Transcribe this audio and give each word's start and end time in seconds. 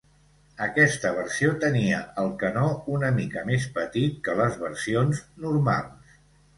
Aquesta 0.67 1.11
versió 1.17 1.51
tenia 1.65 1.99
el 2.23 2.33
canó 2.41 2.65
una 2.97 3.13
mica 3.21 3.47
més 3.53 3.71
petit 3.79 4.19
que 4.29 4.39
les 4.45 4.61
versions 4.67 5.27
normals. 5.49 6.23